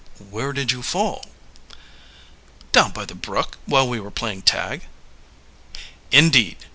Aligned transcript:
"Where 0.31 0.51
did 0.51 0.71
you 0.71 0.81
fall?" 0.81 1.23
"Down 2.71 2.91
by 2.91 3.05
the 3.05 3.13
brook, 3.13 3.59
while 3.67 3.87
we 3.87 3.99
were 3.99 4.09
playing 4.09 4.41
tag." 4.41 4.87
"Indeed! 6.11 6.57